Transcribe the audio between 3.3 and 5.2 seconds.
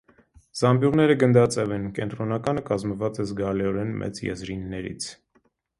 զգալիորեն մեծ եզրիններից։